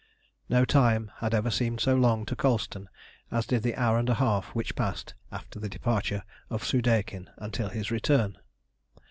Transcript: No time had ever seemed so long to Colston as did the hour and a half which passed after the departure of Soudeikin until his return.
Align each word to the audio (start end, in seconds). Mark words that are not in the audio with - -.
No 0.49 0.65
time 0.65 1.11
had 1.17 1.31
ever 1.35 1.51
seemed 1.51 1.79
so 1.79 1.93
long 1.95 2.25
to 2.25 2.35
Colston 2.35 2.89
as 3.29 3.45
did 3.45 3.61
the 3.61 3.75
hour 3.75 3.99
and 3.99 4.09
a 4.09 4.15
half 4.15 4.45
which 4.55 4.75
passed 4.75 5.13
after 5.31 5.59
the 5.59 5.69
departure 5.69 6.23
of 6.49 6.63
Soudeikin 6.63 7.27
until 7.37 7.69
his 7.69 7.91
return. 7.91 8.39